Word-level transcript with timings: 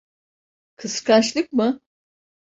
Kıskançlık 0.75 1.53
mı? 1.53 1.79